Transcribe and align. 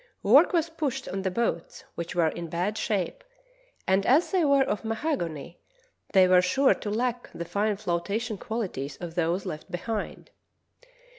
Work 0.23 0.51
was 0.51 0.67
pushed 0.71 1.07
on 1.09 1.21
the 1.21 1.29
boats, 1.29 1.83
which 1.93 2.15
were 2.15 2.29
in 2.29 2.47
bad 2.47 2.75
shape, 2.75 3.23
and 3.87 4.03
as 4.03 4.31
they 4.31 4.43
were 4.43 4.63
of 4.63 4.83
mahogany 4.83 5.59
they 6.13 6.27
were 6.27 6.41
sure 6.41 6.73
to 6.73 6.89
lack 6.89 7.29
the 7.35 7.45
fine 7.45 7.77
flotation 7.77 8.39
qualities 8.39 8.97
of 8.97 9.13
those 9.13 9.45
left 9.45 9.69
behind. 9.69 10.31